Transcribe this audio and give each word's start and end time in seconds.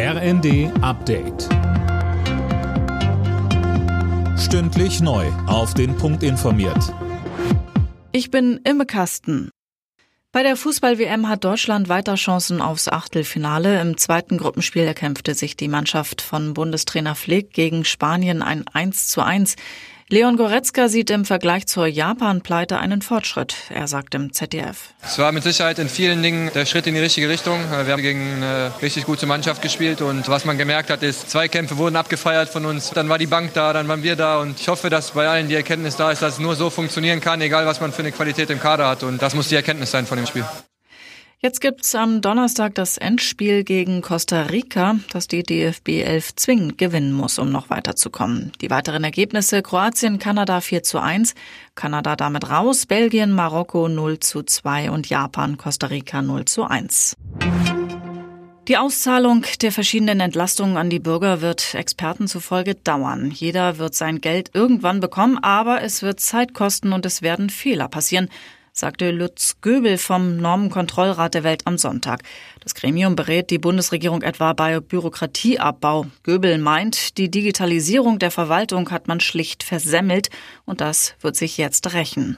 RND 0.00 0.70
Update. 0.80 1.48
Stündlich 4.38 5.00
neu. 5.00 5.26
Auf 5.48 5.74
den 5.74 5.96
Punkt 5.96 6.22
informiert. 6.22 6.94
Ich 8.12 8.30
bin 8.30 8.60
Imme 8.62 8.86
Kasten. 8.86 9.50
Bei 10.30 10.44
der 10.44 10.54
Fußball-WM 10.54 11.28
hat 11.28 11.42
Deutschland 11.42 11.88
weiter 11.88 12.14
Chancen 12.14 12.60
aufs 12.60 12.86
Achtelfinale. 12.86 13.80
Im 13.80 13.96
zweiten 13.96 14.38
Gruppenspiel 14.38 14.84
erkämpfte 14.84 15.34
sich 15.34 15.56
die 15.56 15.66
Mannschaft 15.66 16.22
von 16.22 16.54
Bundestrainer 16.54 17.16
Flick 17.16 17.52
gegen 17.52 17.84
Spanien 17.84 18.40
ein 18.40 18.68
1 18.68 19.08
zu 19.08 19.20
1. 19.20 19.56
Leon 20.10 20.38
Goretzka 20.38 20.88
sieht 20.88 21.10
im 21.10 21.26
Vergleich 21.26 21.66
zur 21.66 21.86
Japan-Pleite 21.86 22.78
einen 22.78 23.02
Fortschritt. 23.02 23.54
Er 23.68 23.88
sagt 23.88 24.14
im 24.14 24.32
ZDF. 24.32 24.94
Es 25.04 25.18
war 25.18 25.32
mit 25.32 25.42
Sicherheit 25.42 25.78
in 25.78 25.90
vielen 25.90 26.22
Dingen 26.22 26.50
der 26.54 26.64
Schritt 26.64 26.86
in 26.86 26.94
die 26.94 27.00
richtige 27.00 27.28
Richtung. 27.28 27.60
Wir 27.70 27.92
haben 27.92 28.00
gegen 28.00 28.36
eine 28.36 28.72
richtig 28.80 29.04
gute 29.04 29.26
Mannschaft 29.26 29.60
gespielt 29.60 30.00
und 30.00 30.26
was 30.30 30.46
man 30.46 30.56
gemerkt 30.56 30.88
hat, 30.88 31.02
ist, 31.02 31.28
zwei 31.28 31.48
Kämpfe 31.48 31.76
wurden 31.76 31.96
abgefeiert 31.96 32.48
von 32.48 32.64
uns. 32.64 32.88
Dann 32.88 33.10
war 33.10 33.18
die 33.18 33.26
Bank 33.26 33.52
da, 33.52 33.74
dann 33.74 33.86
waren 33.86 34.02
wir 34.02 34.16
da 34.16 34.40
und 34.40 34.58
ich 34.58 34.68
hoffe, 34.68 34.88
dass 34.88 35.10
bei 35.10 35.28
allen 35.28 35.48
die 35.48 35.56
Erkenntnis 35.56 35.96
da 35.96 36.10
ist, 36.10 36.22
dass 36.22 36.34
es 36.34 36.38
nur 36.38 36.56
so 36.56 36.70
funktionieren 36.70 37.20
kann, 37.20 37.42
egal 37.42 37.66
was 37.66 37.82
man 37.82 37.92
für 37.92 38.00
eine 38.00 38.12
Qualität 38.12 38.48
im 38.48 38.60
Kader 38.60 38.88
hat 38.88 39.02
und 39.02 39.20
das 39.20 39.34
muss 39.34 39.48
die 39.48 39.56
Erkenntnis 39.56 39.90
sein 39.90 40.06
von 40.06 40.16
dem 40.16 40.26
Spiel. 40.26 40.46
Jetzt 41.40 41.60
gibt's 41.60 41.94
am 41.94 42.20
Donnerstag 42.20 42.74
das 42.74 42.98
Endspiel 42.98 43.62
gegen 43.62 44.02
Costa 44.02 44.42
Rica, 44.42 44.96
das 45.12 45.28
die 45.28 45.44
DFB 45.44 46.02
11 46.02 46.34
zwingend 46.34 46.78
gewinnen 46.78 47.12
muss, 47.12 47.38
um 47.38 47.52
noch 47.52 47.70
weiterzukommen. 47.70 48.50
Die 48.60 48.70
weiteren 48.70 49.04
Ergebnisse 49.04 49.62
Kroatien, 49.62 50.18
Kanada 50.18 50.60
4 50.60 50.82
zu 50.82 50.98
1, 50.98 51.36
Kanada 51.76 52.16
damit 52.16 52.50
raus, 52.50 52.86
Belgien, 52.86 53.30
Marokko 53.30 53.86
0 53.86 54.18
zu 54.18 54.42
2 54.42 54.90
und 54.90 55.08
Japan, 55.08 55.56
Costa 55.56 55.86
Rica 55.86 56.22
0 56.22 56.46
zu 56.46 56.64
1. 56.64 57.14
Die 58.66 58.76
Auszahlung 58.76 59.46
der 59.62 59.70
verschiedenen 59.70 60.18
Entlastungen 60.18 60.76
an 60.76 60.90
die 60.90 60.98
Bürger 60.98 61.40
wird 61.40 61.72
Experten 61.74 62.26
zufolge 62.26 62.74
dauern. 62.74 63.30
Jeder 63.30 63.78
wird 63.78 63.94
sein 63.94 64.20
Geld 64.20 64.50
irgendwann 64.54 64.98
bekommen, 64.98 65.38
aber 65.38 65.82
es 65.82 66.02
wird 66.02 66.18
Zeit 66.18 66.52
kosten 66.52 66.92
und 66.92 67.06
es 67.06 67.22
werden 67.22 67.48
Fehler 67.48 67.86
passieren 67.86 68.28
sagte 68.72 69.10
Lutz 69.10 69.56
Göbel 69.60 69.98
vom 69.98 70.36
Normenkontrollrat 70.36 71.34
der 71.34 71.44
Welt 71.44 71.62
am 71.66 71.78
Sonntag. 71.78 72.22
Das 72.60 72.74
Gremium 72.74 73.16
berät 73.16 73.50
die 73.50 73.58
Bundesregierung 73.58 74.22
etwa 74.22 74.52
bei 74.52 74.80
Bürokratieabbau. 74.80 76.06
Göbel 76.22 76.58
meint, 76.58 77.18
die 77.18 77.30
Digitalisierung 77.30 78.18
der 78.18 78.30
Verwaltung 78.30 78.90
hat 78.90 79.08
man 79.08 79.20
schlicht 79.20 79.62
versemmelt 79.62 80.30
und 80.64 80.80
das 80.80 81.14
wird 81.20 81.36
sich 81.36 81.58
jetzt 81.58 81.92
rächen. 81.94 82.36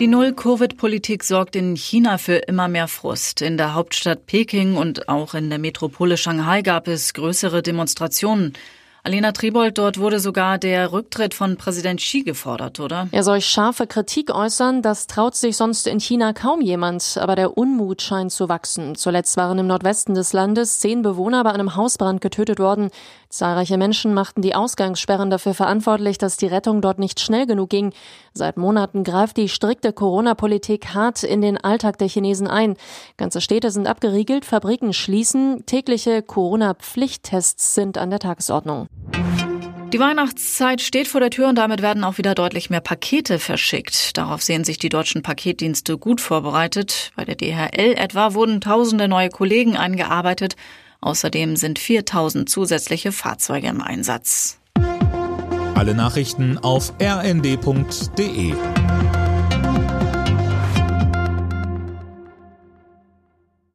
Die 0.00 0.06
Null-Covid-Politik 0.06 1.22
sorgt 1.22 1.56
in 1.56 1.76
China 1.76 2.16
für 2.16 2.36
immer 2.36 2.68
mehr 2.68 2.88
Frust. 2.88 3.42
In 3.42 3.58
der 3.58 3.74
Hauptstadt 3.74 4.24
Peking 4.24 4.78
und 4.78 5.10
auch 5.10 5.34
in 5.34 5.50
der 5.50 5.58
Metropole 5.58 6.16
Shanghai 6.16 6.62
gab 6.62 6.88
es 6.88 7.12
größere 7.12 7.60
Demonstrationen. 7.60 8.54
Alena 9.02 9.32
Tribold, 9.32 9.78
dort 9.78 9.98
wurde 9.98 10.20
sogar 10.20 10.58
der 10.58 10.92
Rücktritt 10.92 11.32
von 11.32 11.56
Präsident 11.56 12.00
Xi 12.00 12.22
gefordert, 12.22 12.80
oder? 12.80 13.08
Er 13.12 13.22
soll 13.22 13.40
scharfe 13.40 13.86
Kritik 13.86 14.34
äußern, 14.34 14.82
das 14.82 15.06
traut 15.06 15.34
sich 15.34 15.56
sonst 15.56 15.86
in 15.86 16.00
China 16.00 16.34
kaum 16.34 16.60
jemand, 16.60 17.16
aber 17.18 17.34
der 17.34 17.56
Unmut 17.56 18.02
scheint 18.02 18.30
zu 18.30 18.50
wachsen. 18.50 18.96
Zuletzt 18.96 19.38
waren 19.38 19.58
im 19.58 19.66
Nordwesten 19.66 20.14
des 20.14 20.34
Landes 20.34 20.80
zehn 20.80 21.00
Bewohner 21.00 21.42
bei 21.44 21.52
einem 21.52 21.76
Hausbrand 21.76 22.20
getötet 22.20 22.58
worden. 22.58 22.90
Zahlreiche 23.30 23.78
Menschen 23.78 24.12
machten 24.12 24.42
die 24.42 24.54
Ausgangssperren 24.54 25.30
dafür 25.30 25.54
verantwortlich, 25.54 26.18
dass 26.18 26.36
die 26.36 26.48
Rettung 26.48 26.82
dort 26.82 26.98
nicht 26.98 27.20
schnell 27.20 27.46
genug 27.46 27.70
ging. 27.70 27.94
Seit 28.34 28.58
Monaten 28.58 29.02
greift 29.02 29.38
die 29.38 29.48
strikte 29.48 29.94
Corona-Politik 29.94 30.94
hart 30.94 31.22
in 31.22 31.40
den 31.40 31.56
Alltag 31.56 31.96
der 31.96 32.08
Chinesen 32.08 32.48
ein. 32.48 32.76
Ganze 33.16 33.40
Städte 33.40 33.70
sind 33.70 33.86
abgeriegelt, 33.86 34.44
Fabriken 34.44 34.92
schließen, 34.92 35.64
tägliche 35.64 36.20
Corona-Pflichttests 36.20 37.74
sind 37.74 37.96
an 37.96 38.10
der 38.10 38.18
Tagesordnung. 38.18 38.89
Die 39.92 39.98
Weihnachtszeit 39.98 40.80
steht 40.80 41.08
vor 41.08 41.20
der 41.20 41.30
Tür 41.30 41.48
und 41.48 41.56
damit 41.56 41.82
werden 41.82 42.04
auch 42.04 42.16
wieder 42.16 42.36
deutlich 42.36 42.70
mehr 42.70 42.80
Pakete 42.80 43.40
verschickt. 43.40 44.16
Darauf 44.16 44.40
sehen 44.40 44.62
sich 44.62 44.78
die 44.78 44.88
deutschen 44.88 45.22
Paketdienste 45.22 45.98
gut 45.98 46.20
vorbereitet. 46.20 47.10
Bei 47.16 47.24
der 47.24 47.34
DHL 47.34 47.94
etwa 47.96 48.34
wurden 48.34 48.60
tausende 48.60 49.08
neue 49.08 49.30
Kollegen 49.30 49.76
eingearbeitet. 49.76 50.54
Außerdem 51.00 51.56
sind 51.56 51.80
4000 51.80 52.48
zusätzliche 52.48 53.10
Fahrzeuge 53.10 53.66
im 53.66 53.80
Einsatz. 53.80 54.60
Alle 55.74 55.94
Nachrichten 55.94 56.58
auf 56.58 56.92
rnd.de 57.02 58.54